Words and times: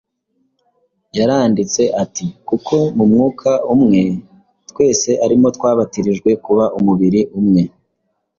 yaranditse 1.17 1.83
ati: 2.03 2.25
“kuko 2.47 2.75
mu 2.97 3.03
mwuka 3.11 3.51
umwe 3.73 4.01
twese 4.69 5.09
ari 5.25 5.35
mo 5.41 5.49
twabatirijwe 5.55 6.29
kuba 6.45 6.65
umubiri 6.77 7.21
umwe, 7.39 7.63